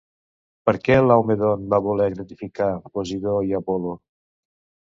Per 0.69 0.73
què 0.87 0.95
Laomedont 1.03 1.67
va 1.75 1.79
voler 1.89 2.07
gratificar 2.15 2.71
Posidó 2.99 3.35
i 3.51 3.57
Apol·lo? 3.63 3.95